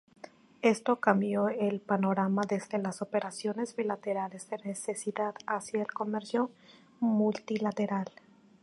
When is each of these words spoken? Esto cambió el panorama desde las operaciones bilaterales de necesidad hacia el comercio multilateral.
Esto 0.63 0.95
cambió 0.99 1.47
el 1.49 1.79
panorama 1.79 2.41
desde 2.49 2.79
las 2.79 3.03
operaciones 3.03 3.75
bilaterales 3.75 4.49
de 4.49 4.57
necesidad 4.57 5.35
hacia 5.45 5.79
el 5.79 5.91
comercio 5.91 6.49
multilateral. 6.99 8.07